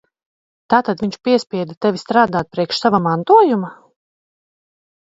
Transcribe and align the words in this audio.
Tātad 0.73 1.03
viņš 1.05 1.17
piespieda 1.27 1.77
tevi 1.87 2.03
strādāt 2.05 2.51
priekš 2.57 2.81
sava 2.87 3.05
mantojuma? 3.11 3.75